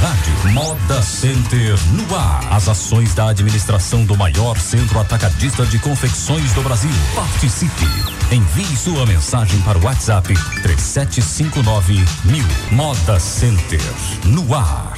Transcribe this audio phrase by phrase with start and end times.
[0.00, 0.52] rádio.
[0.52, 2.40] Moda Center no ar.
[2.50, 6.90] As ações da administração do maior centro atacadista de confecções do Brasil.
[7.14, 7.86] Participe.
[8.32, 10.32] Envie sua mensagem para o WhatsApp
[10.62, 12.46] 3759 mil.
[12.70, 13.80] Moda Center
[14.24, 14.94] no ar.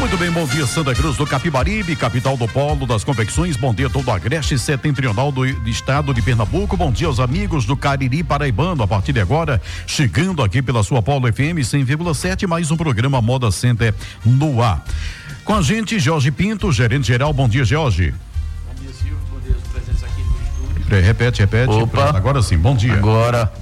[0.00, 3.54] Muito bem, bom dia Santa Cruz do Capibaribe, capital do polo das confecções.
[3.58, 6.74] Bom dia todo o agreste setentrional do, do, estado de Pernambuco.
[6.74, 8.82] Bom dia aos amigos do Cariri Paraibano.
[8.82, 13.50] A partir de agora, chegando aqui pela sua Polo FM 100,7, mais um programa Moda
[13.50, 14.82] Center no ar.
[15.44, 17.34] Com a gente, Jorge Pinto, gerente geral.
[17.34, 18.14] Bom dia, Jorge.
[18.68, 19.18] Bom dia, Silvio.
[19.30, 21.02] Bom dia aos presentes aqui no estúdio.
[21.02, 21.74] Repete, repete.
[21.74, 22.16] Opa.
[22.16, 22.94] Agora sim, bom dia.
[22.94, 23.52] Agora.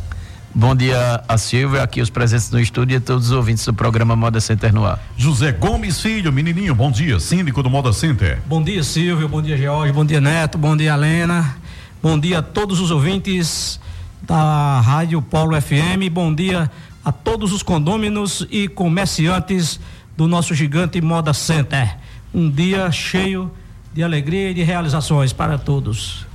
[0.54, 4.16] Bom dia a Silvia, aqui os presentes no estúdio e todos os ouvintes do programa
[4.16, 4.98] Moda Center no ar.
[5.16, 8.40] José Gomes Filho, menininho, bom dia, síndico do Moda Center.
[8.46, 11.56] Bom dia, Silvio, bom dia, George, bom dia, Neto, bom dia, Helena,
[12.02, 13.78] bom dia a todos os ouvintes
[14.22, 16.70] da Rádio Polo FM, bom dia
[17.04, 19.78] a todos os condôminos e comerciantes
[20.16, 21.96] do nosso gigante Moda Center.
[22.34, 23.50] Um dia cheio
[23.92, 26.27] de alegria e de realizações para todos.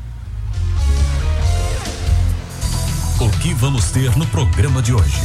[3.23, 5.21] O que vamos ter no programa de hoje?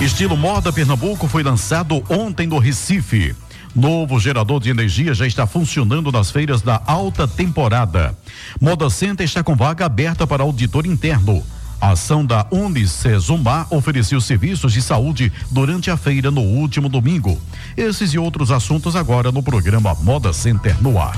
[0.00, 3.36] Estilo Moda Pernambuco foi lançado ontem no Recife.
[3.76, 8.16] Novo gerador de energia já está funcionando nas feiras da alta temporada.
[8.58, 11.44] Moda Center está com vaga aberta para auditor interno.
[11.80, 17.40] A ação da Unicesumar ofereceu serviços de saúde durante a feira no último domingo.
[17.74, 21.16] Esses e outros assuntos agora no programa Moda Center no ar.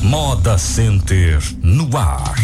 [0.00, 2.36] Moda Center no ar.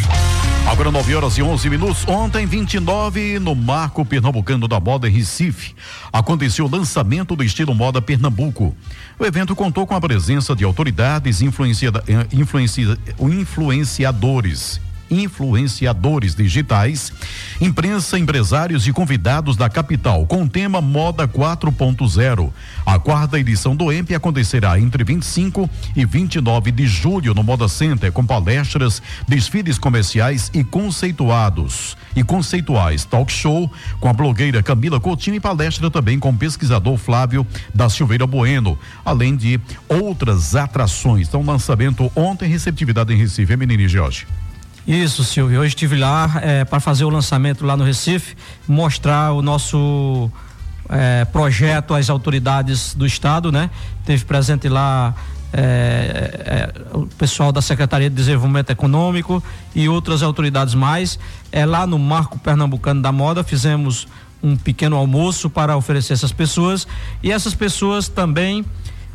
[0.66, 2.04] Agora 9 horas e 11 minutos.
[2.08, 5.72] Ontem, 29, no Marco Pernambucano da Moda em Recife,
[6.12, 8.76] aconteceu o lançamento do estilo Moda Pernambuco.
[9.16, 11.92] O evento contou com a presença de autoridades influencia,
[12.32, 14.80] influencia, influenciadores
[15.10, 17.12] influenciadores digitais,
[17.60, 22.50] imprensa, empresários e convidados da capital, com o tema Moda 4.0.
[22.84, 28.12] A quarta edição do EMP acontecerá entre 25 e 29 de julho no Moda Center,
[28.12, 33.70] com palestras, desfiles comerciais e conceituados e conceituais, talk show
[34.00, 38.78] com a blogueira Camila Coutinho e palestra também com o pesquisador Flávio da Silveira Bueno,
[39.04, 41.28] além de outras atrações.
[41.28, 44.26] Então, lançamento ontem, receptividade em Recife, é menino Jorge.
[44.86, 45.60] Isso, Silvio.
[45.60, 48.36] Hoje estive lá é, para fazer o lançamento lá no Recife,
[48.68, 50.30] mostrar o nosso
[50.88, 53.68] é, projeto às autoridades do estado, né?
[54.04, 55.12] Teve presente lá
[55.52, 59.42] é, é, o pessoal da Secretaria de Desenvolvimento Econômico
[59.74, 61.18] e outras autoridades mais.
[61.50, 64.06] É lá no Marco Pernambucano da Moda fizemos
[64.40, 66.86] um pequeno almoço para oferecer essas pessoas
[67.24, 68.64] e essas pessoas também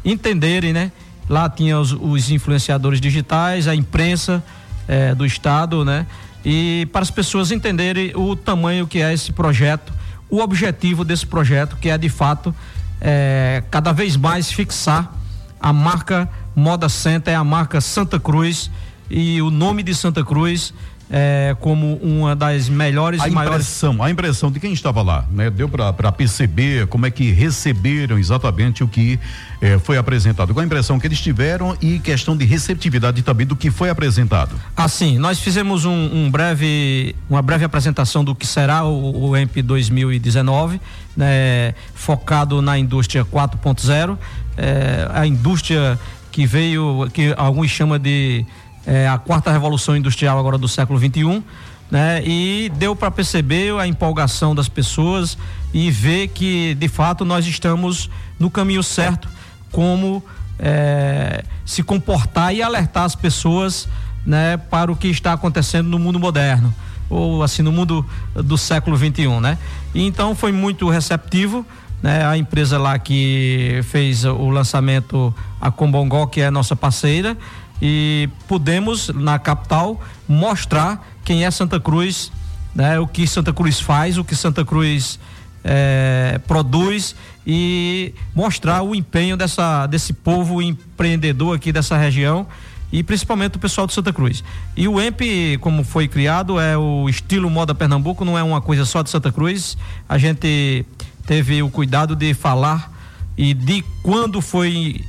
[0.03, 0.91] entenderem, né?
[1.29, 4.43] Lá tinha os, os influenciadores digitais, a imprensa
[4.87, 6.05] é, do estado, né?
[6.43, 9.93] E para as pessoas entenderem o tamanho que é esse projeto,
[10.29, 12.53] o objetivo desse projeto, que é de fato
[12.99, 15.13] é, cada vez mais fixar
[15.59, 18.71] a marca Moda Center, a marca Santa Cruz
[19.09, 20.73] e o nome de Santa Cruz
[21.13, 23.65] é, como uma das melhores a e maiores.
[23.65, 25.49] Impressão, a impressão de quem estava lá, né?
[25.49, 29.19] Deu para perceber como é que receberam exatamente o que
[29.61, 30.53] eh, foi apresentado.
[30.53, 34.55] Qual a impressão que eles tiveram e questão de receptividade também do que foi apresentado?
[34.77, 39.61] Assim, nós fizemos um, um breve, uma breve apresentação do que será o, o EMP
[39.61, 40.79] 2019,
[41.17, 41.75] né?
[41.93, 44.17] Focado na indústria 4.0,
[44.57, 45.99] eh, a indústria
[46.31, 48.45] que veio, que alguns chamam de
[48.85, 51.43] é, a quarta revolução industrial agora do século 21,
[51.89, 52.23] né?
[52.25, 55.37] E deu para perceber a empolgação das pessoas
[55.73, 58.09] e ver que de fato nós estamos
[58.39, 59.27] no caminho certo,
[59.71, 60.23] como
[60.57, 63.87] é, se comportar e alertar as pessoas,
[64.25, 66.73] né, para o que está acontecendo no mundo moderno
[67.11, 69.57] ou assim no mundo do século 21, né?
[69.93, 71.65] E então foi muito receptivo.
[72.01, 77.37] Né, a empresa lá que fez o lançamento, a Combongó, que é nossa parceira,
[77.81, 82.31] e pudemos na capital mostrar quem é Santa Cruz,
[82.75, 82.99] né?
[82.99, 85.19] O que Santa Cruz faz, o que Santa Cruz
[85.63, 92.47] é, produz e mostrar o empenho dessa desse povo empreendedor aqui dessa região
[92.91, 94.43] e principalmente o pessoal de Santa Cruz.
[94.75, 98.83] E o EMP, como foi criado, é o estilo moda Pernambuco, não é uma coisa
[98.83, 99.77] só de Santa Cruz.
[100.09, 100.85] A gente
[101.25, 102.91] teve o cuidado de falar
[103.37, 105.05] e de quando foi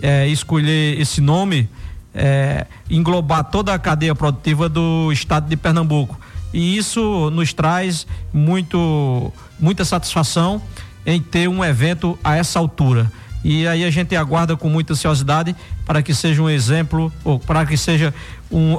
[0.00, 1.68] é, escolher esse nome,
[2.16, 6.18] é, englobar toda a cadeia produtiva do estado de Pernambuco.
[6.52, 10.62] E isso nos traz muito, muita satisfação
[11.04, 13.12] em ter um evento a essa altura.
[13.44, 15.54] E aí a gente aguarda com muita ansiosidade
[15.84, 18.12] para que seja um exemplo, ou para que seja
[18.50, 18.78] um,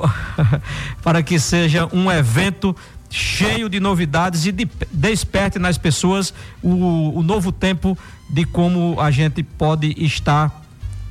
[1.02, 2.76] para que seja um evento
[3.10, 7.98] cheio de novidades e de, desperte nas pessoas o, o novo tempo
[8.30, 10.67] de como a gente pode estar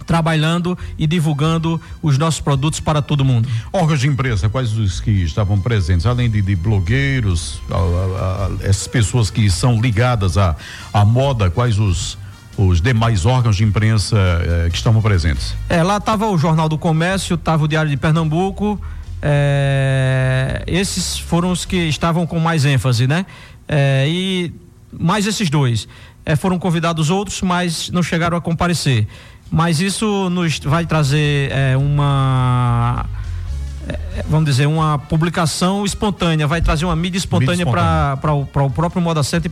[0.07, 3.49] trabalhando e divulgando os nossos produtos para todo mundo.
[3.73, 6.07] Órgãos de imprensa, quais os que estavam presentes?
[6.07, 10.57] Além de, de blogueiros, a, a, a, essas pessoas que são ligadas à,
[10.93, 12.17] à moda, quais os
[12.59, 15.55] os demais órgãos de imprensa eh, que estavam presentes?
[15.69, 18.81] É, lá estava o Jornal do Comércio, estava o Diário de Pernambuco,
[19.21, 23.27] é, esses foram os que estavam com mais ênfase, né?
[23.69, 24.55] É, e
[24.93, 25.89] mais esses dois.
[26.25, 29.07] É, foram convidados outros, mas não chegaram a comparecer.
[29.51, 33.07] Mas isso nos vai trazer é, uma
[33.89, 39.01] é, vamos dizer, uma publicação espontânea, vai trazer uma mídia espontânea para o, o próprio
[39.01, 39.51] Moda Center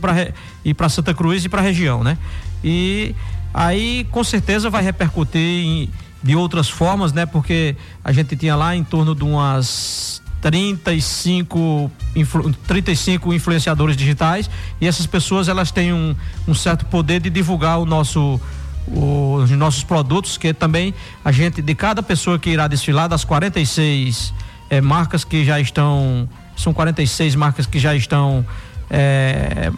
[0.63, 2.17] e para Santa Cruz e para a região, né?
[2.63, 3.15] E
[3.53, 5.89] aí com certeza vai repercutir em,
[6.21, 7.25] de outras formas, né?
[7.25, 14.49] Porque a gente tinha lá em torno de umas 35, influ, 35 influenciadores digitais
[14.81, 16.13] e essas pessoas elas têm um,
[16.45, 18.39] um certo poder de divulgar o nosso
[18.87, 20.93] os nossos produtos, que também
[21.23, 24.33] a gente, de cada pessoa que irá desfilar, das 46
[24.69, 28.45] é, marcas que já estão, são 46 marcas que já estão
[28.89, 29.71] é,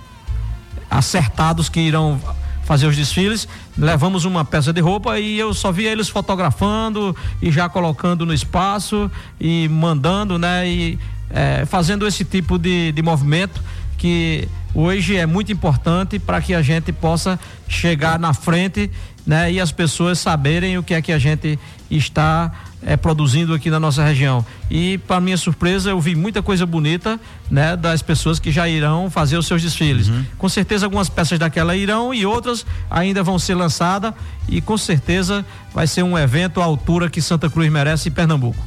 [0.89, 2.19] acertados que irão
[2.63, 7.50] fazer os desfiles, levamos uma peça de roupa e eu só via eles fotografando e
[7.50, 9.09] já colocando no espaço
[9.39, 10.68] e mandando, né?
[10.68, 11.00] E
[11.30, 13.63] é, fazendo esse tipo de, de movimento
[13.98, 18.91] que hoje é muito importante para que a gente possa chegar na frente,
[19.25, 21.57] né, e as pessoas saberem o que é que a gente
[21.89, 22.51] está
[22.85, 24.45] é, produzindo aqui na nossa região.
[24.69, 27.19] E para minha surpresa, eu vi muita coisa bonita,
[27.50, 30.09] né, das pessoas que já irão fazer os seus desfiles.
[30.09, 30.24] Uhum.
[30.38, 34.13] Com certeza algumas peças daquela irão e outras ainda vão ser lançadas
[34.47, 38.63] e com certeza vai ser um evento à altura que Santa Cruz merece e Pernambuco.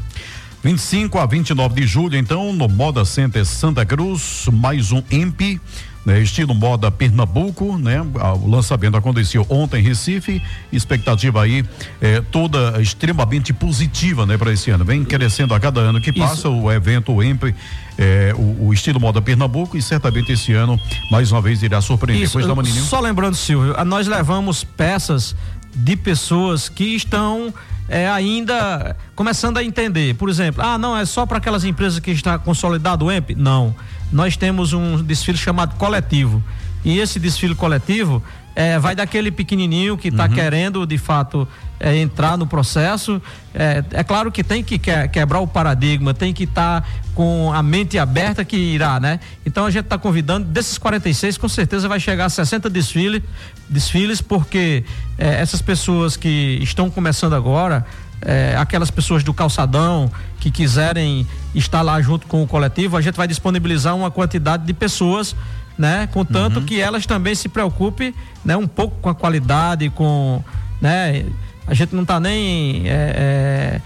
[0.63, 5.59] 25 a 29 de julho, então, no Moda Center Santa Cruz, mais um EMP.
[6.05, 8.00] Né, estilo moda Pernambuco, né?
[8.43, 10.43] O lançamento aconteceu ontem em Recife,
[10.73, 11.62] expectativa aí
[12.00, 14.82] é, toda extremamente positiva, né, para esse ano.
[14.82, 16.52] Vem crescendo a cada ano que passa Isso.
[16.52, 17.55] o evento o EMP,
[17.99, 20.81] é, o, o, estilo moda Pernambuco e certamente esse ano
[21.11, 22.25] mais uma vez irá surpreender.
[22.25, 22.38] Isso,
[22.87, 25.37] Só lembrando, Silvio, nós levamos peças
[25.75, 27.53] de pessoas que estão
[27.91, 30.15] é, ainda começando a entender.
[30.15, 33.35] Por exemplo, ah, não, é só para aquelas empresas que está consolidado o EMP?
[33.37, 33.75] Não.
[34.13, 36.43] Nós temos um desfile chamado coletivo.
[36.85, 38.23] E esse desfile coletivo
[38.55, 40.32] é, vai daquele pequenininho que está uhum.
[40.32, 41.47] querendo, de fato,
[41.79, 43.20] é, entrar no processo.
[43.55, 47.52] É, é, claro que tem que que, quebrar o paradigma, tem que estar tá com
[47.52, 49.20] a mente aberta que irá, né?
[49.47, 53.23] Então a gente está convidando, desses 46, com certeza vai chegar a 60 desfiles,
[53.69, 54.85] desfiles porque
[55.17, 57.87] é, essas pessoas que estão começando agora,
[58.23, 63.17] é, aquelas pessoas do calçadão que quiserem estar lá junto com o coletivo, a gente
[63.17, 65.35] vai disponibilizar uma quantidade de pessoas
[65.81, 66.06] né?
[66.12, 66.67] Contanto uhum.
[66.67, 68.55] que elas também se preocupem, né?
[68.55, 70.44] Um pouco com a qualidade, com,
[70.79, 71.25] né?
[71.67, 73.81] A gente não está nem é,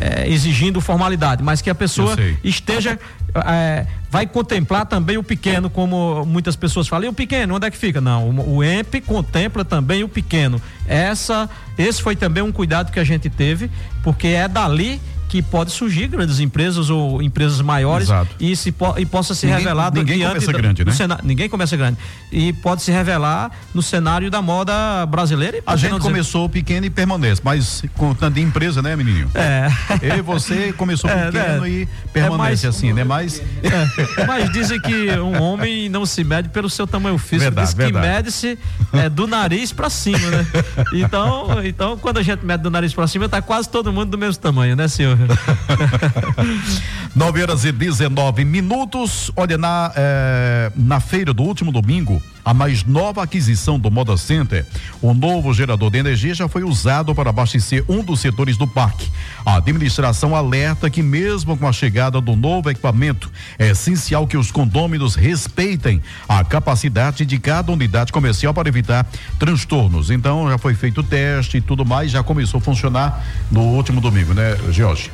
[0.00, 2.14] é, é, exigindo formalidade, mas que a pessoa
[2.44, 2.96] esteja
[3.34, 7.06] é, vai contemplar também o pequeno, como muitas pessoas falam.
[7.06, 8.00] E o pequeno, onde é que fica?
[8.00, 10.62] Não, o, o EMP contempla também o pequeno.
[10.86, 13.68] Essa, esse foi também um cuidado que a gente teve,
[14.04, 18.34] porque é dali que pode surgir grandes empresas ou empresas maiores Exato.
[18.40, 20.92] e se e possa ser ninguém, revelado ninguém começa grande, né?
[20.92, 21.98] Cenário, ninguém começa grande
[22.32, 25.62] e pode se revelar no cenário da moda brasileira.
[25.64, 26.60] a gente começou dizer...
[26.60, 29.30] pequeno e permanece, mas com de empresa, né, menininho?
[29.32, 29.68] É.
[30.02, 31.70] Eu e você começou é, pequeno né?
[31.70, 33.04] e permanece é mais, assim, né?
[33.04, 37.72] Mas é, mas dizem que um homem não se mede pelo seu tamanho físico, verdade,
[37.76, 38.58] diz que mede-se
[38.92, 40.46] é, do nariz para cima, né?
[40.92, 44.18] Então, então quando a gente mede do nariz para cima, tá quase todo mundo do
[44.18, 45.19] mesmo tamanho, né, senhor?
[47.14, 49.30] 9 horas e 19 minutos.
[49.36, 54.66] Olha, na, eh, na feira do último domingo, a mais nova aquisição do Moda Center,
[55.00, 59.08] o novo gerador de energia já foi usado para abastecer um dos setores do parque.
[59.46, 64.50] A administração alerta que, mesmo com a chegada do novo equipamento, é essencial que os
[64.50, 69.06] condôminos respeitem a capacidade de cada unidade comercial para evitar
[69.38, 70.10] transtornos.
[70.10, 74.00] Então, já foi feito o teste e tudo mais, já começou a funcionar no último
[74.00, 75.08] domingo, né, George?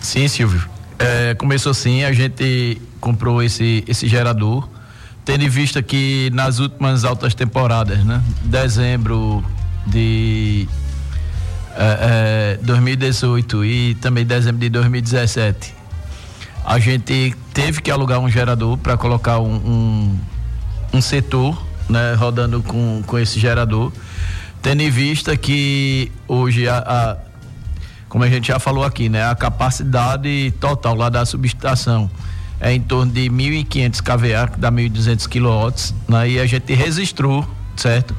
[0.00, 0.66] Sim, Silvio.
[0.98, 4.66] É, começou assim, a gente comprou esse, esse gerador,
[5.28, 8.22] tendo em vista que nas últimas altas temporadas, né?
[8.44, 9.44] Dezembro
[9.86, 10.66] de
[11.76, 15.74] é, é, 2018 e também dezembro de 2017,
[16.64, 20.18] a gente teve que alugar um gerador para colocar um, um,
[20.94, 22.14] um, setor, né?
[22.14, 23.92] Rodando com, com esse gerador
[24.62, 27.16] Tendo em vista que hoje a, a
[28.08, 32.10] como a gente já falou aqui, né, a capacidade total lá da subestação
[32.60, 37.46] é em torno de 1.500 kVA, que dá 1.200 kW, né, e a gente registrou,
[37.76, 38.14] certo?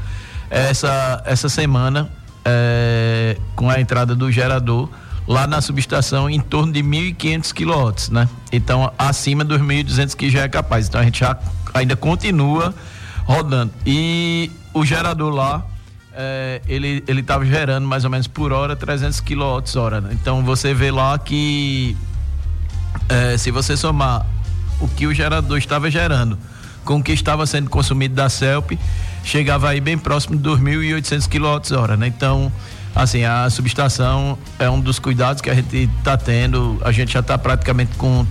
[0.49, 2.09] Essa, essa semana,
[2.43, 4.89] é, com a entrada do gerador,
[5.27, 8.27] lá na subestação em torno de 1.500 kW, né?
[8.51, 10.87] Então, acima dos 1.200 que já é capaz.
[10.87, 11.37] Então, a gente já
[11.71, 12.73] ainda continua
[13.25, 13.71] rodando.
[13.85, 15.63] E o gerador lá,
[16.13, 20.01] é, ele ele estava gerando mais ou menos por hora 300 kWh.
[20.01, 20.09] Né?
[20.13, 21.95] Então, você vê lá que
[23.07, 24.25] é, se você somar
[24.79, 26.37] o que o gerador estava gerando
[26.85, 28.71] com o que estava sendo consumido da CELP,
[29.23, 32.07] chegava aí bem próximo de 2.800 kWh, né?
[32.07, 32.51] Então,
[32.95, 36.79] assim, a subestação é um dos cuidados que a gente está tendo.
[36.83, 38.25] A gente já está praticamente com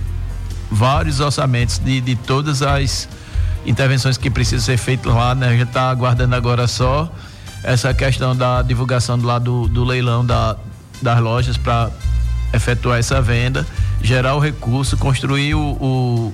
[0.69, 3.07] vários orçamentos de, de todas as
[3.65, 5.47] intervenções que precisam ser feitas lá, né?
[5.47, 7.09] A gente está aguardando agora só
[7.63, 10.55] essa questão da divulgação do do, do leilão da,
[11.01, 11.89] das lojas para
[12.53, 13.65] efetuar essa venda,
[14.01, 16.33] gerar o recurso, construir o, o,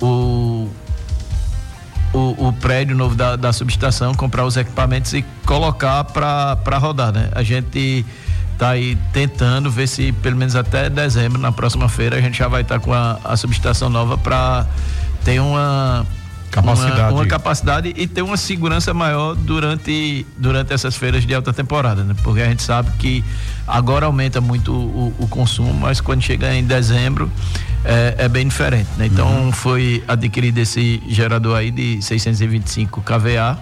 [0.00, 0.68] o
[2.12, 7.28] o, o, prédio novo da, da subestação, comprar os equipamentos e colocar para rodar, né?
[7.32, 8.06] A gente
[8.54, 12.48] está aí tentando ver se pelo menos até dezembro, na próxima feira, a gente já
[12.48, 14.66] vai estar tá com a, a subestação nova para
[15.24, 16.06] ter uma
[16.62, 17.00] capacidade.
[17.00, 22.02] Uma, uma, capacidade e ter uma segurança maior durante, durante essas feiras de alta temporada,
[22.02, 22.14] né?
[22.22, 23.24] Porque a gente sabe que
[23.66, 27.30] agora aumenta muito o, o consumo, mas quando chega em dezembro
[27.84, 29.06] é, é bem diferente, né?
[29.06, 29.52] Então uhum.
[29.52, 33.58] foi adquirido esse gerador aí de 625 kVA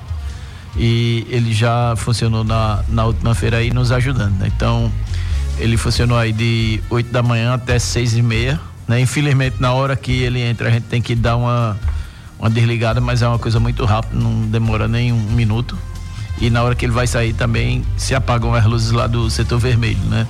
[0.76, 4.50] e ele já funcionou na, na última feira aí nos ajudando, né?
[4.54, 4.90] Então
[5.58, 9.00] ele funcionou aí de 8 da manhã até 6 e meia, né?
[9.00, 11.76] Infelizmente na hora que ele entra a gente tem que dar uma
[12.38, 15.76] uma desligada, mas é uma coisa muito rápida, não demora nem um minuto.
[16.40, 19.58] E na hora que ele vai sair também se apagam as luzes lá do setor
[19.58, 20.26] vermelho, né?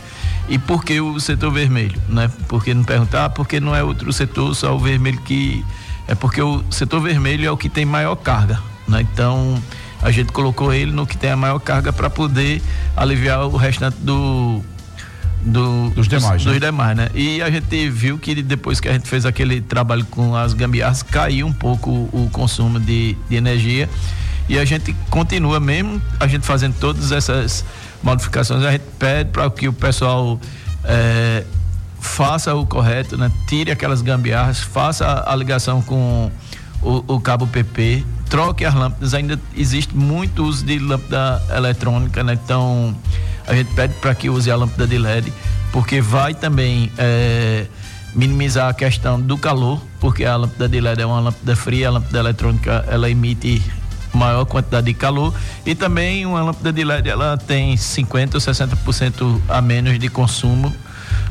[0.48, 2.30] E por que o setor vermelho, né?
[2.48, 5.64] Porque não perguntar, ah, porque não é outro setor, só o vermelho que
[6.06, 9.00] é porque o setor vermelho é o que tem maior carga, né?
[9.00, 9.60] Então,
[10.02, 12.62] a gente colocou ele no que tem a maior carga para poder
[12.94, 14.62] aliviar o restante do
[15.44, 16.52] do, dos demais, dos, né?
[16.52, 17.08] dos demais, né?
[17.14, 21.02] E a gente viu que depois que a gente fez aquele trabalho com as gambiarras,
[21.02, 23.88] caiu um pouco o, o consumo de, de energia.
[24.48, 27.64] E a gente continua mesmo, a gente fazendo todas essas
[28.02, 30.38] modificações, a gente pede para que o pessoal
[30.84, 31.44] é,
[32.00, 33.30] faça o correto, né?
[33.46, 36.30] Tire aquelas gambiarras, faça a ligação com
[36.82, 39.14] o, o, cabo PP, troque as lâmpadas.
[39.14, 42.38] Ainda existe muito uso de lâmpada eletrônica, né?
[42.44, 42.94] Então
[43.46, 45.32] a gente pede para que use a lâmpada de LED,
[45.72, 47.66] porque vai também é,
[48.14, 51.90] minimizar a questão do calor, porque a lâmpada de LED é uma lâmpada fria, a
[51.92, 53.62] lâmpada eletrônica ela emite
[54.12, 55.34] maior quantidade de calor
[55.66, 60.72] e também uma lâmpada de LED ela tem 50 ou 60% a menos de consumo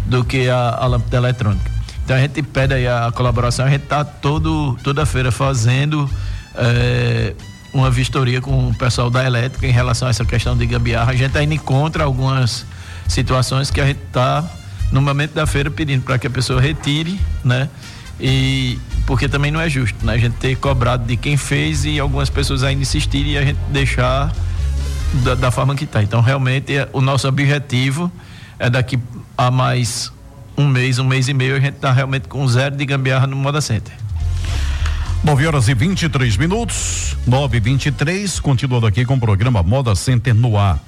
[0.05, 1.71] do que a, a lâmpada eletrônica.
[2.03, 6.09] Então a gente pede a colaboração, a gente está toda feira fazendo
[6.55, 7.33] é,
[7.73, 11.11] uma vistoria com o pessoal da elétrica em relação a essa questão de gambiarra.
[11.11, 12.65] A gente ainda encontra algumas
[13.07, 14.43] situações que a gente está,
[14.91, 17.67] no momento da feira, pedindo para que a pessoa retire, né?
[18.19, 18.77] E
[19.07, 20.13] porque também não é justo, né?
[20.13, 23.59] A gente ter cobrado de quem fez e algumas pessoas ainda insistirem e a gente
[23.69, 24.31] deixar
[25.23, 26.01] da, da forma que está.
[26.01, 28.11] Então, realmente, é, o nosso objetivo
[28.59, 28.99] é daqui
[29.37, 30.11] a mais
[30.55, 33.35] um mês, um mês e meio, a gente está realmente com zero de gambiarra no
[33.35, 34.02] Moda Center.
[35.23, 40.35] 9 horas e 23 minutos, 9 e 23 continuando aqui com o programa Moda Center
[40.35, 40.83] no ar.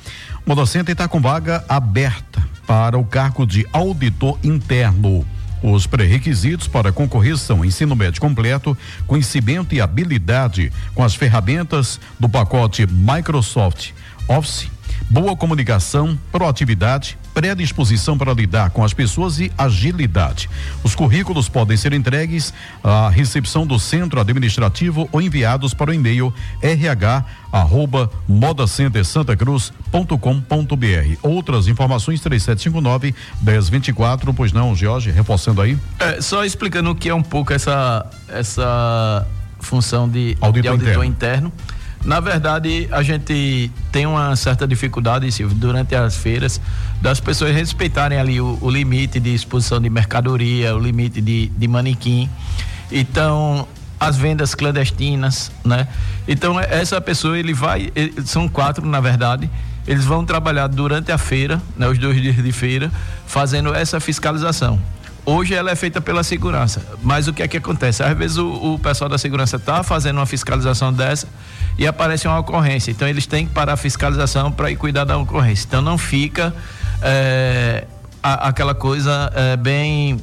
[0.46, 5.26] Moda Center está com vaga aberta para o cargo de auditor interno.
[5.64, 8.78] Os pré-requisitos para concorrer são ensino médio completo,
[9.08, 13.92] conhecimento e habilidade com as ferramentas do pacote Microsoft
[14.28, 14.68] Office
[15.10, 20.50] boa comunicação, proatividade, predisposição para lidar com as pessoas e agilidade.
[20.84, 26.34] Os currículos podem ser entregues à recepção do centro administrativo ou enviados para o e-mail
[26.62, 31.18] rh arroba modacentersantacruz.com.br.
[31.22, 35.78] Outras informações 3759 1024, pois não, Jorge, reforçando aí?
[36.00, 39.26] É, só explicando o que é um pouco essa essa
[39.60, 41.48] função de auditor, de auditor interno.
[41.48, 41.75] interno
[42.06, 46.62] na verdade, a gente tem uma certa dificuldade, Silvio, durante as feiras,
[47.02, 51.68] das pessoas respeitarem ali o, o limite de exposição de mercadoria, o limite de, de
[51.68, 52.30] manequim.
[52.92, 53.68] Então,
[54.00, 55.88] as vendas clandestinas, né?
[56.28, 59.50] Então, essa pessoa, ele vai, ele, são quatro, na verdade,
[59.88, 62.92] eles vão trabalhar durante a feira, né, os dois dias de feira,
[63.26, 64.80] fazendo essa fiscalização.
[65.26, 68.04] hoje ela é feita pela segurança, mas o que é que acontece?
[68.04, 71.28] Às vezes o, o pessoal da segurança está fazendo uma fiscalização dessa
[71.78, 75.18] e aparece uma ocorrência, então eles têm que parar a fiscalização para ir cuidar da
[75.18, 75.66] ocorrência.
[75.68, 76.54] Então não fica
[77.02, 77.86] é,
[78.24, 80.20] a, aquela coisa é, bem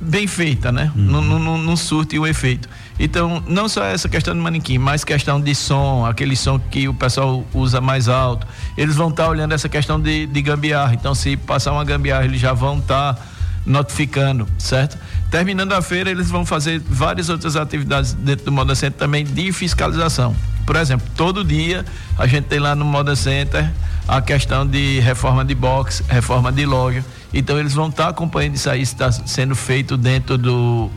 [0.00, 0.92] bem feita, né?
[0.94, 1.02] Uhum.
[1.02, 2.68] Não, não, não surte o efeito.
[3.00, 6.94] Então, não só essa questão do manequim, mas questão de som, aquele som que o
[6.94, 8.46] pessoal usa mais alto.
[8.76, 10.94] Eles vão estar tá olhando essa questão de, de gambiarra.
[10.94, 13.22] Então, se passar uma gambiarra, eles já vão estar tá
[13.66, 14.98] notificando, certo?
[15.30, 19.52] Terminando a feira, eles vão fazer várias outras atividades dentro do Moda Center também de
[19.52, 20.34] fiscalização.
[20.64, 21.84] Por exemplo, todo dia
[22.18, 23.70] a gente tem lá no Moda Center
[24.06, 27.04] a questão de reforma de box, reforma de loja.
[27.32, 30.90] Então eles vão estar tá acompanhando isso aí, está sendo feito dentro do,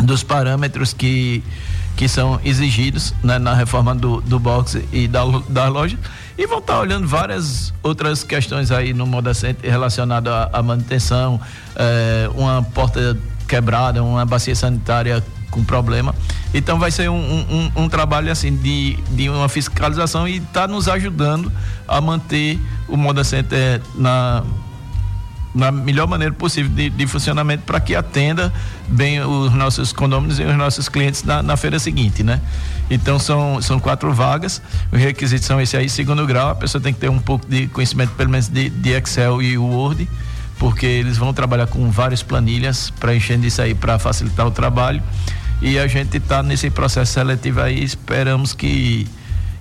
[0.00, 1.42] dos parâmetros que,
[1.96, 5.98] que são exigidos né, na reforma do, do box e da, da loja.
[6.36, 11.40] E vão estar tá olhando várias outras questões aí no Moda Center relacionadas à, manutenção,
[11.76, 16.14] é, uma porta quebrada, uma bacia sanitária com problema.
[16.52, 20.88] Então vai ser um, um, um trabalho assim de, de uma fiscalização e está nos
[20.88, 21.52] ajudando
[21.86, 24.42] a manter o Moda Center na,
[25.54, 28.52] na melhor maneira possível de, de funcionamento para que atenda
[28.88, 32.40] bem os nossos condôminos e os nossos clientes na, na, feira seguinte, né?
[32.90, 36.92] Então são, são quatro vagas, os requisitos são esse aí, segundo grau, a pessoa tem
[36.92, 40.08] que ter um pouco de conhecimento pelo menos de, de Excel e Word,
[40.58, 45.02] porque eles vão trabalhar com várias planilhas preenchendo isso aí para facilitar o trabalho.
[45.62, 49.06] E a gente está nesse processo seletivo aí, esperamos que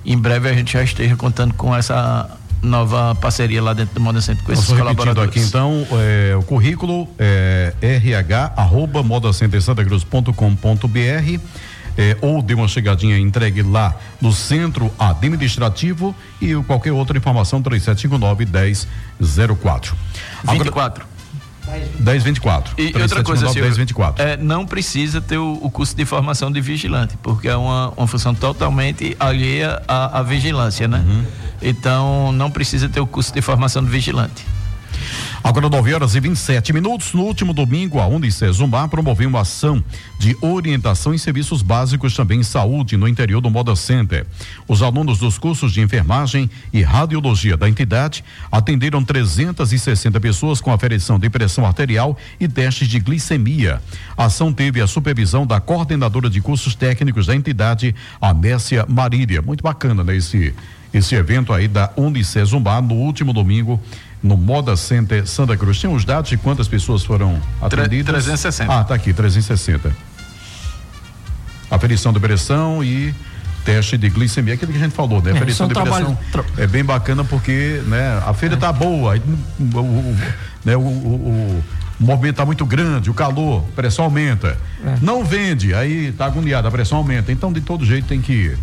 [0.05, 2.29] em breve a gente já esteja contando com essa
[2.63, 5.29] nova parceria lá dentro do Moda Centro com esses Estou colaboradores.
[5.29, 11.39] aqui então é, o currículo é rh arroba modacentersantagruz.com.br
[11.97, 18.45] é, ou dê uma chegadinha entregue lá no centro administrativo e qualquer outra informação 3759
[19.19, 19.95] 1004.
[20.43, 21.12] 24.
[21.99, 22.73] 1024.
[22.77, 24.23] E outra coisa, 1024.
[24.23, 28.07] É, não precisa ter o, o, curso de formação de vigilante, porque é uma, uma
[28.07, 31.03] função totalmente alheia à, à vigilância, né?
[31.05, 31.25] Uhum.
[31.61, 34.45] Então, não precisa ter o curso de formação de vigilante.
[35.43, 37.13] Agora 9 horas e 27 minutos.
[37.13, 39.83] No último domingo, a Unicesumar promoveu uma ação
[40.17, 44.25] de orientação em serviços básicos também em saúde no interior do Moda Center.
[44.69, 51.19] Os alunos dos cursos de enfermagem e radiologia da entidade atenderam 360 pessoas com aferição
[51.19, 53.81] de pressão arterial e testes de glicemia.
[54.15, 59.41] A ação teve a supervisão da coordenadora de cursos técnicos da entidade, Anécia Marília.
[59.41, 60.15] Muito bacana, né?
[60.15, 60.55] Esse,
[60.93, 63.77] esse evento aí da Unicesumar no último domingo
[64.23, 65.79] no Moda Center Santa Cruz.
[65.81, 68.23] Tem os dados de quantas pessoas foram atendidas?
[68.23, 68.73] 360.
[68.73, 69.93] Ah, tá aqui, 360.
[71.69, 73.13] Aferição de pressão e
[73.65, 75.31] teste de glicemia, aquilo que a gente falou, né?
[75.31, 76.57] Aferição é, de pressão trabalho...
[76.57, 78.57] é bem bacana porque, né, a feira é.
[78.57, 80.17] tá boa, o, o,
[80.65, 81.63] né, o, o,
[81.99, 84.57] o movimento está muito grande, o calor, a pressão aumenta.
[84.83, 84.97] É.
[85.01, 87.31] Não vende, aí está agoniado, a pressão aumenta.
[87.31, 88.59] Então, de todo jeito, tem que ir.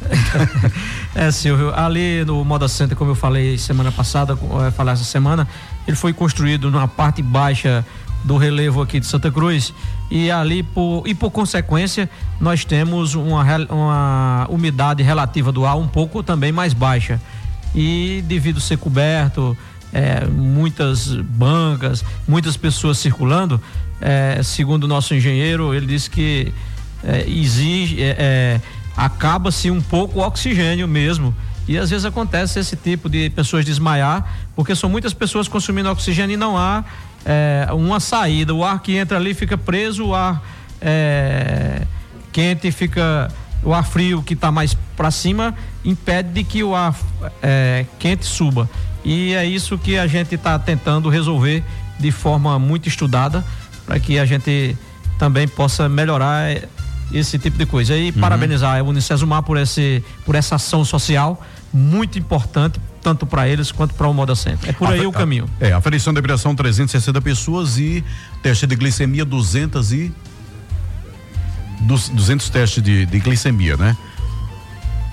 [1.14, 5.46] é, Silvio, ali no Moda Center, como eu falei semana passada, eu falei essa semana,
[5.86, 7.84] ele foi construído na parte baixa
[8.24, 9.72] do relevo aqui de Santa Cruz
[10.10, 15.88] e ali por, e por consequência nós temos uma, uma umidade relativa do ar um
[15.88, 17.20] pouco também mais baixa
[17.74, 19.56] e devido ser coberto
[19.92, 23.60] é, muitas bancas, muitas pessoas circulando.
[24.00, 26.52] É, segundo o nosso engenheiro, ele disse que
[27.04, 28.60] é, exige, é, é,
[28.96, 31.34] acaba-se um pouco o oxigênio mesmo.
[31.68, 34.26] E às vezes acontece esse tipo de pessoas desmaiar,
[34.56, 36.84] porque são muitas pessoas consumindo oxigênio e não há
[37.24, 38.54] é, uma saída.
[38.54, 40.42] O ar que entra ali fica preso, o ar
[42.32, 43.28] quente fica
[43.62, 46.94] o ar frio que está mais para cima impede de que o ar
[47.42, 48.68] é, quente suba.
[49.04, 51.62] E é isso que a gente está tentando resolver
[51.98, 53.44] de forma muito estudada
[53.86, 54.76] para que a gente
[55.18, 56.56] também possa melhorar
[57.12, 57.96] esse tipo de coisa.
[57.96, 58.20] E uhum.
[58.20, 63.94] parabenizar a Unicesumar por, esse, por essa ação social muito importante tanto para eles quanto
[63.94, 64.68] para o Moda Center.
[64.68, 65.48] É por a, aí o caminho.
[65.58, 68.04] É, aferição de pressão 360 pessoas e
[68.42, 70.12] teste de glicemia 200 e
[71.80, 73.96] 200 testes de, de glicemia, né?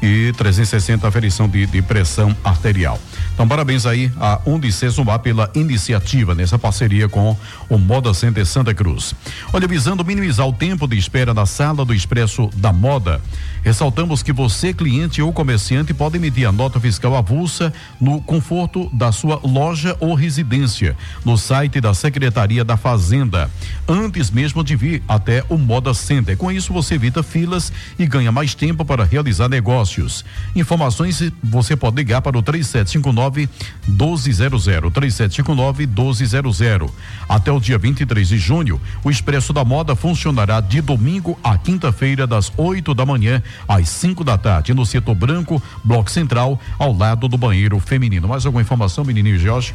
[0.01, 2.99] E 360 aferição de, de pressão arterial.
[3.37, 7.37] Então, parabéns aí a Undicesumar pela iniciativa nessa parceria com
[7.69, 9.13] o Moda Center Santa Cruz.
[9.53, 13.21] Olha, visando minimizar o tempo de espera na sala do Expresso da Moda,
[13.63, 17.71] ressaltamos que você, cliente ou comerciante, pode emitir a nota fiscal avulsa
[18.01, 23.51] no conforto da sua loja ou residência, no site da Secretaria da Fazenda,
[23.87, 26.35] antes mesmo de vir até o Moda Center.
[26.35, 30.25] Com isso, você evita filas e ganha mais tempo para realizar negócios.
[30.55, 33.47] Informações você pode ligar para o 3759 3759
[33.87, 34.93] 1200.
[34.93, 36.91] 3759 1200.
[37.27, 42.25] Até o dia 23 de junho, o Expresso da Moda funcionará de domingo a quinta-feira,
[42.25, 47.27] das 8 da manhã às 5 da tarde, no setor branco, bloco central, ao lado
[47.27, 48.27] do banheiro feminino.
[48.27, 49.73] Mais alguma informação, menininho Jorge?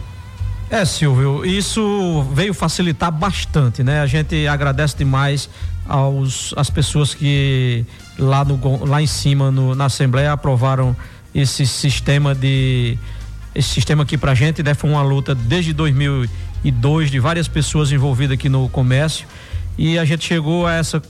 [0.70, 4.00] É, Silvio, isso veio facilitar bastante, né?
[4.00, 5.50] A gente agradece demais
[5.86, 7.84] aos as pessoas que
[8.18, 10.96] lá no lá em cima no, na Assembleia aprovaram
[11.34, 12.96] esse sistema de
[13.54, 14.74] esse sistema aqui pra gente, né?
[14.74, 19.26] Foi uma luta desde 2002 de várias pessoas envolvidas aqui no comércio
[19.76, 21.02] e a gente chegou a essa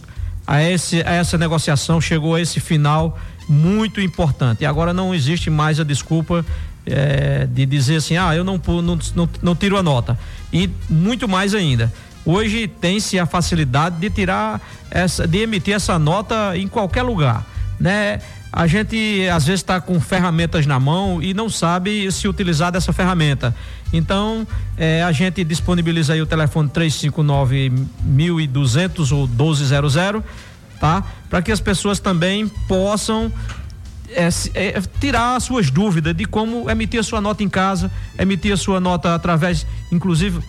[0.46, 4.62] a, esse, a essa negociação, chegou a esse final muito importante.
[4.62, 6.44] E agora não existe mais a desculpa
[6.87, 10.18] é, de dizer assim, ah, eu não, não, não, não tiro a nota.
[10.52, 11.92] E muito mais ainda.
[12.24, 17.44] Hoje tem-se a facilidade de tirar essa, de emitir essa nota em qualquer lugar,
[17.81, 18.20] né?
[18.53, 22.93] A gente às vezes está com ferramentas na mão e não sabe se utilizar dessa
[22.93, 23.55] ferramenta.
[23.93, 29.95] Então, é, a gente disponibiliza aí o telefone 359 1200 ou 1200,
[30.79, 31.03] tá?
[31.31, 33.33] Para que as pessoas também possam
[34.11, 38.53] é, é, tirar as suas dúvidas de como emitir a sua nota em casa, emitir
[38.53, 40.41] a sua nota através, inclusive,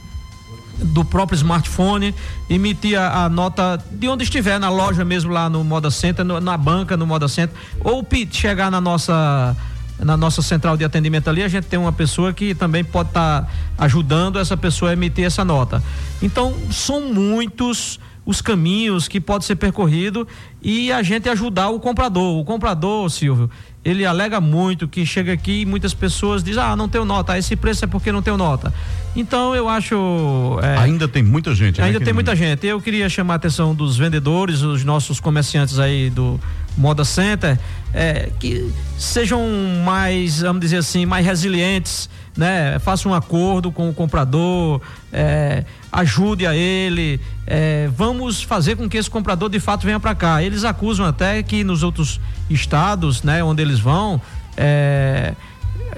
[0.77, 2.13] do próprio smartphone,
[2.49, 6.39] emitir a, a, nota de onde estiver, na loja mesmo lá no Moda Center, no,
[6.39, 9.55] na banca no Moda Center, ou chegar na nossa
[9.99, 13.43] na nossa central de atendimento ali, a gente tem uma pessoa que também pode estar
[13.43, 15.81] tá ajudando essa pessoa a emitir essa nota.
[16.21, 20.27] Então, são muitos os caminhos que pode ser percorrido
[20.61, 22.39] e a gente ajudar o comprador.
[22.39, 23.49] O comprador, Silvio,
[23.83, 27.55] ele alega muito que chega aqui e muitas pessoas dizem, ah, não tenho nota, esse
[27.55, 28.73] preço é porque não tenho nota.
[29.15, 30.57] Então eu acho.
[30.61, 31.79] É, ainda tem muita gente.
[31.79, 32.65] Né, ainda né, tem muita gente.
[32.65, 36.39] Eu queria chamar a atenção dos vendedores, os nossos comerciantes aí do
[36.77, 37.59] Moda Center,
[37.93, 39.41] é, que sejam
[39.85, 42.79] mais, vamos dizer assim, mais resilientes, né?
[42.79, 48.97] Faça um acordo com o comprador, é, ajude a ele, é, vamos fazer com que
[48.97, 50.41] esse comprador de fato venha para cá.
[50.41, 52.19] Eles acusam até que nos outros
[52.49, 54.21] estados, né, onde eles vão,
[54.57, 55.33] é,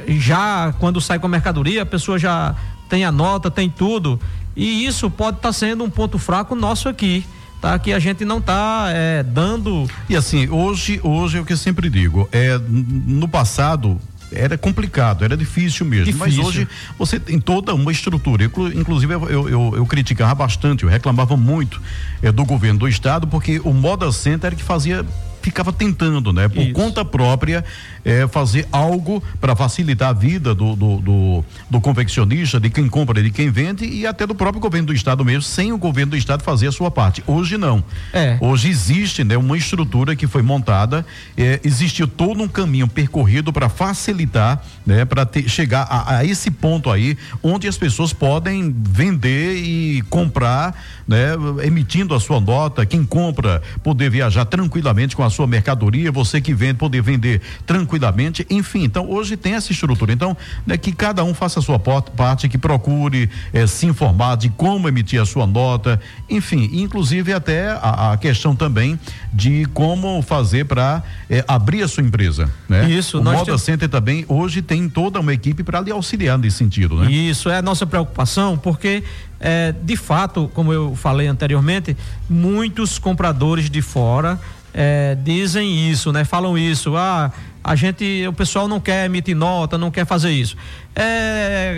[0.07, 2.55] já quando sai com a mercadoria, a pessoa já
[2.89, 4.19] tem a nota, tem tudo.
[4.55, 7.25] E isso pode estar tá sendo um ponto fraco nosso aqui
[7.65, 7.79] tá?
[7.79, 9.89] Que a gente não está é, dando.
[10.07, 13.99] E assim, hoje, hoje é o que eu sempre digo, é no passado
[14.31, 16.05] era complicado, era difícil mesmo.
[16.05, 16.43] Difícil.
[16.43, 18.43] Mas hoje você tem toda uma estrutura.
[18.43, 21.81] Inclusive, eu, eu, eu criticava bastante, eu reclamava muito
[22.21, 25.05] é, do governo do estado, porque o Moda Center era que fazia
[25.45, 26.73] ficava tentando, né, por Isso.
[26.73, 27.63] conta própria,
[28.03, 33.21] é, fazer algo para facilitar a vida do, do, do, do, confeccionista, de quem compra,
[33.21, 36.17] de quem vende e até do próprio governo do estado mesmo, sem o governo do
[36.17, 37.23] estado fazer a sua parte.
[37.27, 37.83] Hoje não.
[38.11, 38.39] É.
[38.41, 41.05] Hoje existe, né, uma estrutura que foi montada,
[41.37, 46.89] é, existe todo um caminho percorrido para facilitar, né, para chegar a, a, esse ponto
[46.89, 50.75] aí, onde as pessoas podem vender e comprar,
[51.07, 56.39] né, emitindo a sua nota, quem compra poder viajar tranquilamente com a sua mercadoria, você
[56.39, 58.83] que vende poder vender tranquilamente, enfim.
[58.83, 60.13] Então hoje tem essa estrutura.
[60.13, 64.49] Então, né, que cada um faça a sua parte, que procure eh, se informar de
[64.49, 68.99] como emitir a sua nota, enfim, inclusive até a, a questão também
[69.33, 72.89] de como fazer para eh, abrir a sua empresa, né?
[72.89, 73.19] Isso.
[73.19, 73.57] O Moda tem...
[73.57, 77.11] Center também hoje tem toda uma equipe para lhe auxiliar nesse sentido, né?
[77.11, 79.03] Isso é a nossa preocupação, porque
[79.39, 81.95] é, de fato, como eu falei anteriormente,
[82.29, 84.39] muitos compradores de fora
[84.77, 86.25] é, dizem isso, né?
[86.25, 86.97] Falam isso.
[86.97, 87.31] Ah,
[87.63, 90.57] a gente, o pessoal não quer emitir nota, não quer fazer isso.
[90.93, 91.01] É,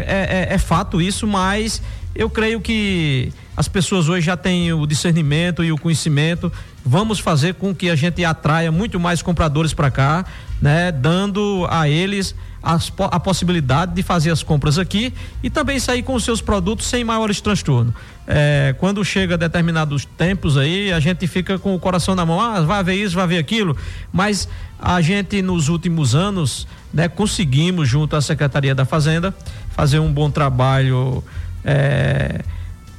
[0.08, 1.80] é, é, é fato isso, mas
[2.16, 6.52] eu creio que as pessoas hoje já têm o discernimento e o conhecimento.
[6.84, 10.26] Vamos fazer com que a gente atraia muito mais compradores para cá,
[10.60, 10.92] né?
[10.92, 16.24] Dando a eles a possibilidade de fazer as compras aqui e também sair com os
[16.24, 17.94] seus produtos sem maiores transtornos.
[18.28, 22.62] É, quando chega determinados tempos aí, a gente fica com o coração na mão, ah,
[22.62, 23.78] vai ver isso, vai ver aquilo,
[24.12, 29.34] mas a gente nos últimos anos, né, conseguimos junto à Secretaria da Fazenda
[29.70, 31.24] fazer um bom trabalho
[31.64, 32.42] é,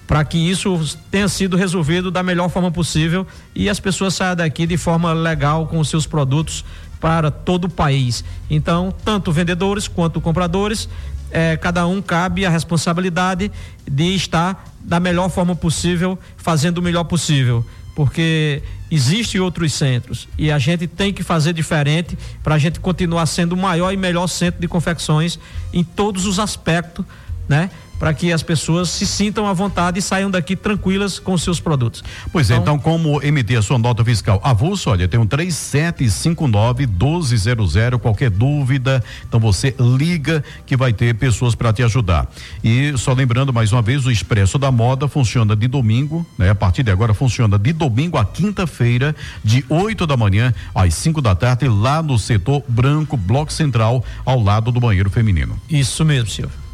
[0.09, 4.66] para que isso tenha sido resolvido da melhor forma possível e as pessoas saiam daqui
[4.66, 6.64] de forma legal com os seus produtos
[6.99, 8.25] para todo o país.
[8.49, 10.88] Então, tanto vendedores quanto compradores,
[11.31, 13.53] eh, cada um cabe a responsabilidade
[13.87, 20.51] de estar da melhor forma possível, fazendo o melhor possível, porque existem outros centros e
[20.51, 24.27] a gente tem que fazer diferente para a gente continuar sendo o maior e melhor
[24.27, 25.38] centro de confecções
[25.71, 27.05] em todos os aspectos,
[27.47, 27.68] né?
[27.98, 31.61] Para que as pessoas se sintam à vontade e saiam daqui tranquilas com os seus
[31.61, 32.02] produtos.
[32.32, 36.87] Pois então, é, então como emitir a sua nota fiscal avulso, olha, tem um 3759
[36.87, 42.28] 1200, qualquer dúvida, então você liga que vai ter pessoas para te ajudar.
[42.62, 46.50] E só lembrando mais uma vez, o Expresso da Moda funciona de domingo, né?
[46.50, 51.20] A partir de agora funciona de domingo a quinta-feira, de 8 da manhã às 5
[51.20, 55.58] da tarde, lá no setor branco, bloco central, ao lado do banheiro feminino.
[55.68, 56.67] Isso mesmo, Silvio.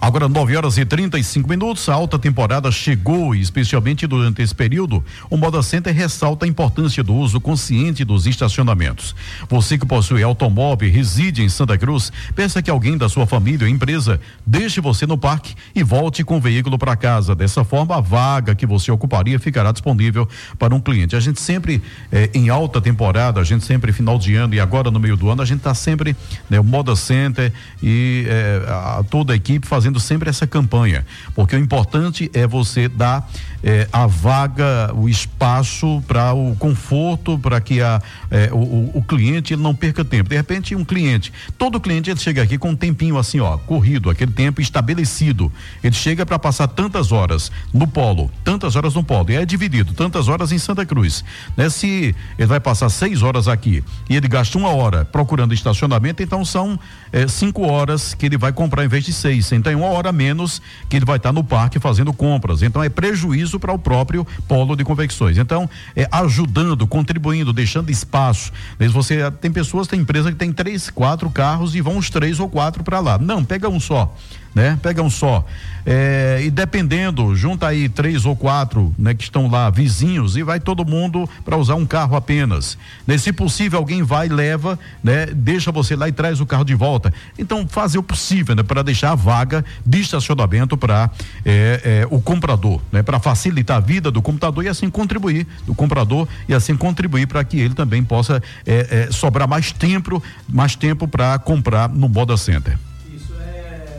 [0.00, 5.04] Agora 9 horas e 35 minutos, a alta temporada chegou e especialmente durante esse período,
[5.28, 9.14] o Moda Center ressalta a importância do uso consciente dos estacionamentos.
[9.50, 13.66] Você que possui automóvel e reside em Santa Cruz, peça que alguém da sua família
[13.66, 17.34] ou empresa deixe você no parque e volte com o veículo para casa.
[17.34, 20.26] Dessa forma, a vaga que você ocuparia ficará disponível
[20.58, 21.14] para um cliente.
[21.14, 24.90] A gente sempre eh, em alta temporada, a gente sempre final de ano e agora
[24.90, 26.16] no meio do ano, a gente está sempre
[26.48, 31.04] né, o Moda Center e eh, a, toda a equipe fazendo fazendo sempre essa campanha,
[31.34, 33.28] porque o importante é você dar
[33.62, 39.54] eh, a vaga, o espaço para o conforto, para que a, eh, o, o, cliente
[39.54, 40.28] ele não perca tempo.
[40.30, 44.10] De repente, um cliente, todo cliente ele chega aqui com um tempinho assim, ó, corrido,
[44.10, 45.50] aquele tempo estabelecido.
[45.82, 49.92] Ele chega para passar tantas horas no polo, tantas horas no polo, e é dividido,
[49.92, 51.24] tantas horas em Santa Cruz.
[51.56, 51.68] Né?
[51.68, 56.44] Se ele vai passar seis horas aqui e ele gasta uma hora procurando estacionamento, então
[56.44, 56.78] são
[57.12, 59.50] eh, cinco horas que ele vai comprar em vez de seis.
[59.52, 62.62] Então, uma hora menos que ele vai estar no parque fazendo compras.
[62.62, 65.38] Então é prejuízo para o próprio polo de convecções.
[65.38, 68.52] Então, é ajudando, contribuindo, deixando espaço.
[68.92, 72.48] Você tem pessoas, tem empresa que tem três, quatro carros e vão os três ou
[72.48, 73.18] quatro para lá.
[73.18, 74.14] Não, pega um só
[74.54, 74.78] né?
[74.82, 75.44] Pega um só.
[75.84, 80.60] É, e dependendo, junta aí três ou quatro, né, que estão lá vizinhos e vai
[80.60, 82.76] todo mundo para usar um carro apenas.
[83.06, 83.16] Né?
[83.16, 85.26] Se possível, alguém vai, leva, né?
[85.26, 87.12] Deixa você lá e traz o carro de volta.
[87.38, 88.62] Então, fazer o possível, né?
[88.62, 91.10] Para deixar a vaga de estacionamento para
[91.44, 93.02] é, é, o comprador, né?
[93.02, 97.42] Para facilitar a vida do computador e assim contribuir do comprador e assim contribuir para
[97.42, 102.36] que ele também possa é, é, sobrar mais tempo, mais tempo para comprar no Moda
[102.36, 102.78] Center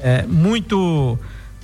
[0.02, 1.18] é muito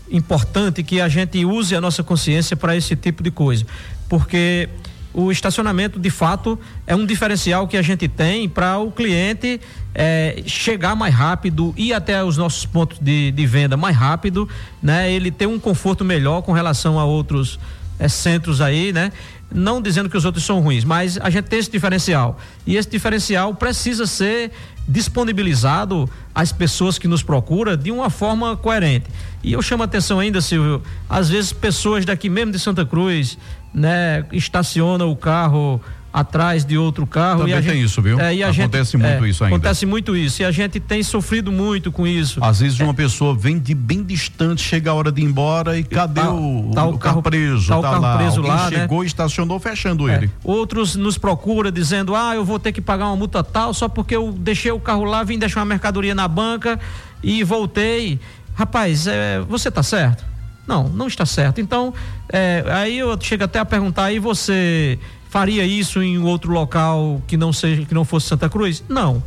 [0.10, 3.65] importante que a gente use a nossa consciência para esse tipo de coisa,
[4.08, 4.69] porque
[5.13, 9.60] o estacionamento de fato é um diferencial que a gente tem para o cliente
[9.93, 14.47] é, chegar mais rápido, ir até os nossos pontos de, de, venda mais rápido,
[14.82, 15.12] né?
[15.12, 17.60] Ele ter um conforto melhor com relação a outros
[17.97, 19.12] é, centros aí, né?
[19.52, 22.39] Não dizendo que os outros são ruins, mas a gente tem esse diferencial.
[22.65, 24.52] E esse diferencial precisa ser
[24.88, 29.08] disponibilizado às pessoas que nos procuram de uma forma coerente.
[29.43, 33.38] E eu chamo a atenção ainda, Silvio, às vezes pessoas daqui mesmo de Santa Cruz,
[33.73, 37.39] né, estacionam o carro atrás de outro carro.
[37.39, 38.20] Também e a tem gente, isso, viu?
[38.20, 39.56] É, acontece gente, muito é, isso ainda.
[39.56, 40.41] Acontece muito isso.
[40.41, 42.43] E a gente tem sofrido muito com isso.
[42.43, 42.84] Às vezes é.
[42.84, 46.34] uma pessoa vem de bem distante, chega a hora de ir embora e cadê tá,
[46.34, 47.67] o, tá o, o, carro, preso?
[47.67, 48.17] Tá, tá o carro lá.
[48.17, 48.70] preso Alguém lá.
[48.70, 48.78] Né?
[48.78, 49.04] chegou né?
[49.04, 50.32] e estacionou fechando ele.
[50.43, 54.15] Outros nos procura dizendo: ah, eu vou ter que pagar uma multa tal só porque
[54.15, 56.80] eu deixei o carro lá, vim deixar uma mercadoria na banca
[57.22, 58.20] e voltei.
[58.56, 60.26] Rapaz, é, você está certo?
[60.67, 61.62] Não, não está certo.
[61.62, 61.93] Então,
[62.28, 67.38] é, aí eu chego até a perguntar, aí você faria isso em outro local que
[67.38, 68.84] não seja que não fosse Santa Cruz?
[68.88, 69.22] Não.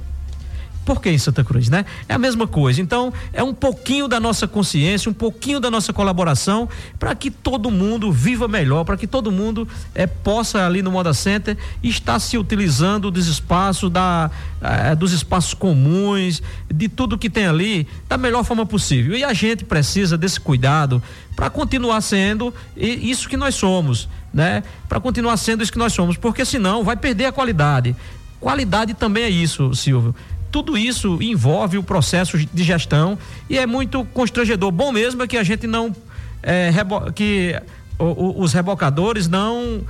[0.91, 1.87] Por que em Santa Cruz, né?
[2.09, 2.83] É a mesma coisa.
[2.83, 7.71] Então, é um pouquinho da nossa consciência, um pouquinho da nossa colaboração para que todo
[7.71, 12.37] mundo viva melhor, para que todo mundo é, possa ali no Moda Center estar se
[12.37, 18.43] utilizando dos espaços, da, é, dos espaços comuns, de tudo que tem ali, da melhor
[18.43, 19.17] forma possível.
[19.17, 21.01] E a gente precisa desse cuidado
[21.37, 24.65] para continuar sendo isso que nós somos, né?
[24.89, 27.95] Para continuar sendo isso que nós somos, porque senão vai perder a qualidade.
[28.41, 30.15] Qualidade também é isso, Silvio
[30.51, 34.71] tudo isso envolve o processo de gestão e é muito constrangedor.
[34.71, 35.95] Bom mesmo é que a gente não
[36.43, 37.61] é, rebo, que
[37.99, 39.83] o, o, os rebocadores não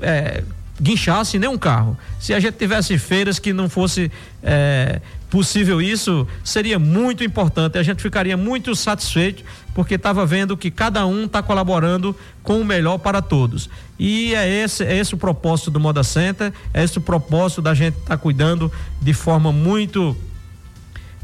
[0.00, 0.42] é,
[0.80, 1.96] guinchassem nenhum carro.
[2.18, 4.10] Se a gente tivesse feiras que não fosse
[4.42, 7.78] é, possível isso, seria muito importante.
[7.78, 12.64] A gente ficaria muito satisfeito porque estava vendo que cada um está colaborando com o
[12.64, 13.70] melhor para todos.
[13.98, 17.72] E é esse, é esse o propósito do Moda Center, é esse o propósito da
[17.72, 20.16] gente estar tá cuidando de forma muito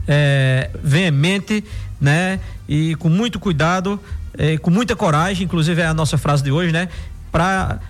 [0.06, 1.64] é, veemente,
[2.00, 2.38] né?
[2.68, 4.00] E com muito cuidado,
[4.38, 6.88] é, com muita coragem, inclusive é a nossa frase de hoje, né?
[7.32, 7.80] Para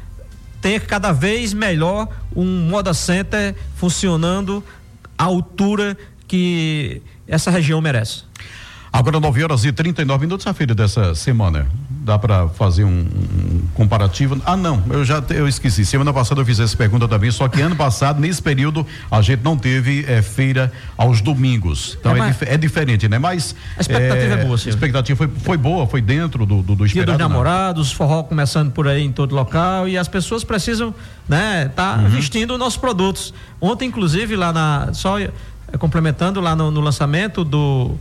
[0.62, 4.64] ter cada vez melhor um Moda Center funcionando
[5.16, 8.24] à altura que essa região merece.
[8.92, 11.68] Agora 9 horas e 39 minutos a feira dessa semana.
[12.06, 14.40] Dá para fazer um, um, comparativo.
[14.46, 15.84] Ah, não, eu já eu esqueci.
[15.84, 19.42] Semana passada eu fiz essa pergunta também, só que ano passado, nesse período, a gente
[19.42, 21.98] não teve é, feira aos domingos.
[21.98, 22.42] Então é, é, mais...
[22.42, 23.18] é, diferente, né?
[23.18, 23.56] Mas.
[23.76, 24.68] A expectativa é, boa, sim.
[24.68, 27.18] A expectativa foi, foi boa, foi dentro do, do, do esperado.
[27.18, 30.94] Dia dos namorados, forró começando por aí em todo local e as pessoas precisam,
[31.28, 32.08] né, tá uhum.
[32.08, 33.34] vestindo nossos produtos.
[33.60, 34.90] Ontem, inclusive, lá na.
[34.92, 35.16] Só
[35.80, 37.96] complementando lá no, no lançamento do.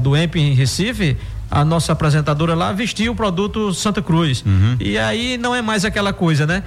[0.00, 1.16] Do EMP em Recife,
[1.50, 4.44] a nossa apresentadora lá vestiu o produto Santa Cruz.
[4.44, 4.76] Uhum.
[4.80, 6.62] E aí não é mais aquela coisa, né?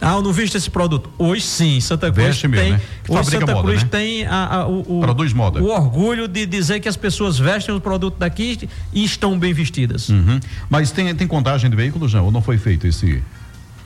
[0.00, 1.08] Ah, eu não visto esse produto.
[1.18, 2.50] Hoje sim, Santa Cruz Veste tem.
[2.50, 2.80] Mesmo, né?
[3.08, 3.88] Hoje Santa moda, Cruz né?
[3.90, 5.62] tem a, a, o, o, Produz moda.
[5.62, 10.10] o orgulho de dizer que as pessoas vestem o produto daqui e estão bem vestidas.
[10.10, 10.38] Uhum.
[10.68, 12.26] Mas tem, tem contagem de veículos, não?
[12.26, 13.22] Ou não foi feito esse?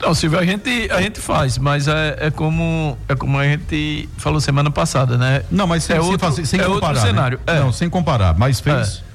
[0.01, 4.09] Não, Silvio, a gente, a gente faz, mas é, é, como, é como a gente
[4.17, 5.43] falou semana passada, né?
[5.51, 6.87] Não, mas sem, é outro, fazer, sem é comparar.
[6.87, 7.07] Outro né?
[7.07, 7.39] cenário.
[7.45, 7.59] Né?
[7.59, 9.03] Não, sem comparar, mas fez.
[9.07, 9.11] É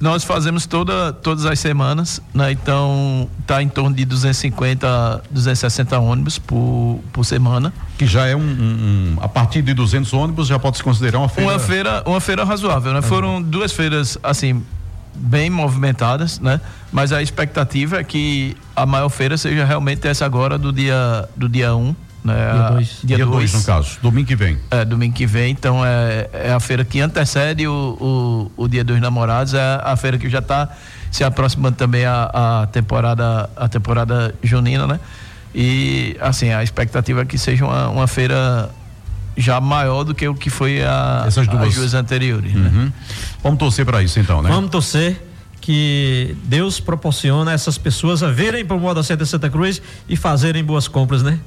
[0.00, 2.52] nós fazemos toda, todas as semanas, né?
[2.52, 7.72] Então tá em torno de 250, 260 ônibus por, por semana.
[7.96, 11.28] Que já é um, um, a partir de 200 ônibus já pode se considerar uma
[11.28, 11.50] feira.
[11.50, 13.02] Uma feira, uma feira razoável, né?
[13.02, 14.62] Foram duas feiras assim
[15.14, 16.60] bem movimentadas, né?
[16.92, 21.48] Mas a expectativa é que a maior feira seja realmente essa agora do dia do
[21.48, 21.80] dia 1.
[21.80, 22.34] Um, né?
[22.52, 22.98] Dia 2.
[23.04, 24.58] Dia 2, no caso, domingo que vem.
[24.70, 28.82] É, domingo que vem, então é, é a feira que antecede o, o, o Dia
[28.82, 30.70] dos Namorados, é a feira que já está
[31.10, 34.98] se aproximando também a, a temporada a temporada junina, né?
[35.54, 38.70] E assim, a expectativa é que seja uma, uma feira
[39.36, 41.68] já maior do que o que foi a, Essas duas.
[41.68, 42.52] as duas anteriores.
[42.52, 42.70] Né?
[42.72, 42.84] Uhum.
[42.84, 42.92] Né?
[43.42, 44.50] Vamos torcer para isso então, né?
[44.50, 45.20] Vamos torcer
[45.60, 50.62] que Deus proporciona essas pessoas a verem para o modo da Santa Cruz e fazerem
[50.62, 51.38] boas compras, né?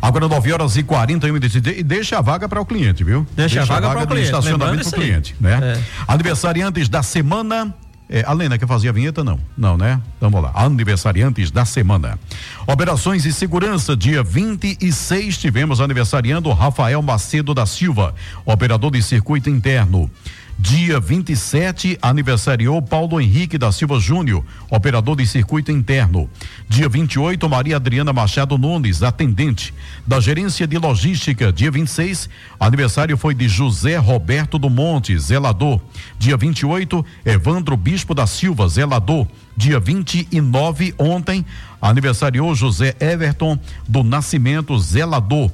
[0.00, 1.54] Agora 9 horas e 41 minutos.
[1.54, 3.26] E deixa a vaga para o cliente, viu?
[3.34, 4.26] Deixa, deixa a vaga, vaga para o cliente.
[4.26, 5.58] estacionamento para o cliente, né?
[5.62, 5.82] É.
[6.08, 7.74] Aniversariantes da semana.
[8.08, 9.24] É, a Lena quer fazer a vinheta?
[9.24, 9.38] Não.
[9.56, 10.00] Não, né?
[10.16, 10.52] Então vamos lá.
[10.54, 12.18] Aniversariantes da semana.
[12.66, 18.14] Operações e segurança, dia 26, tivemos aniversariando Rafael Macedo da Silva,
[18.44, 20.10] operador de circuito interno.
[20.58, 26.30] Dia 27, aniversariou Paulo Henrique da Silva Júnior, operador de circuito interno.
[26.66, 29.74] Dia 28, Maria Adriana Machado Nunes, atendente.
[30.06, 35.78] Da gerência de logística, dia 26, aniversário foi de José Roberto do Monte, zelador.
[36.18, 39.26] Dia 28, Evandro Bispo da Silva, zelador.
[39.54, 41.44] Dia 29, ontem,
[41.82, 45.50] aniversariou José Everton do Nascimento, zelador.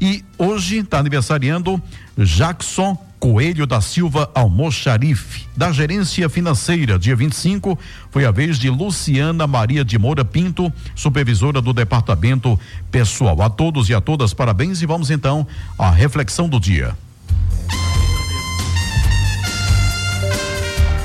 [0.00, 1.82] E hoje está aniversariando
[2.16, 5.46] Jackson Coelho da Silva Almoxarife.
[5.56, 7.78] Da gerência financeira, dia 25,
[8.10, 12.60] foi a vez de Luciana Maria de Moura Pinto, supervisora do departamento
[12.90, 13.40] pessoal.
[13.40, 15.46] A todos e a todas, parabéns e vamos então
[15.78, 16.94] à reflexão do dia.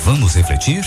[0.03, 0.83] Vamos refletir?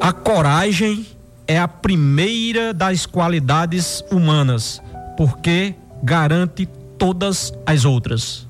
[0.00, 1.08] A coragem
[1.44, 4.80] é a primeira das qualidades humanas,
[5.16, 8.48] porque garante todas as outras.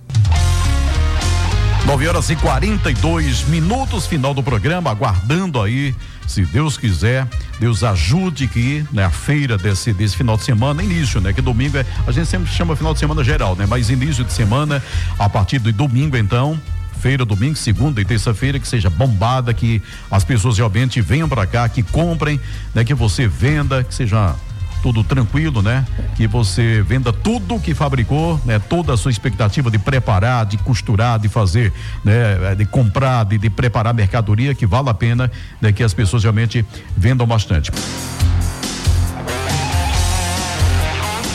[1.87, 5.95] 9 horas e 42 minutos, final do programa, aguardando aí,
[6.27, 7.27] se Deus quiser,
[7.59, 11.33] Deus ajude que né, a feira desse, desse final de semana, início, né?
[11.33, 13.67] Que domingo é, a gente sempre chama final de semana geral, né?
[13.67, 14.83] Mas início de semana,
[15.19, 16.61] a partir do domingo então,
[17.01, 21.69] feira, domingo, segunda e terça-feira, que seja bombada, que as pessoas realmente venham para cá,
[21.69, 22.39] que comprem,
[22.75, 22.85] né?
[22.85, 24.37] Que você venda, que seja
[24.83, 25.87] tudo tranquilo, né?
[26.17, 28.59] Que você venda tudo que fabricou, né?
[28.59, 31.73] Toda a sua expectativa de preparar, de costurar, de fazer,
[32.05, 32.55] né?
[32.55, 35.73] De comprar, de, de preparar mercadoria que vale a pena, né?
[35.73, 36.65] Que as pessoas realmente
[36.97, 37.71] vendam bastante.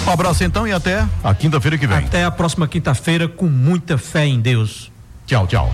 [0.07, 1.97] Um abraço então e até a quinta-feira que vem.
[1.97, 4.91] Até a próxima quinta-feira com muita fé em Deus.
[5.25, 5.73] Tchau, tchau.